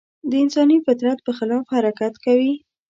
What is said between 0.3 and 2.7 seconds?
انساني فطرت په خلاف حرکت کوي.